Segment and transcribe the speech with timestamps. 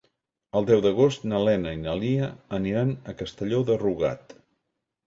[0.59, 4.37] El deu d'agost na Lena i na Lia aniran a Castelló de Rugat.